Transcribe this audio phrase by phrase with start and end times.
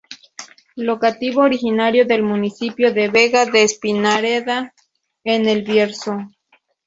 [0.77, 4.73] Locativo originario del municipio de Vega de Espinareda,
[5.23, 6.17] en El Bierzo.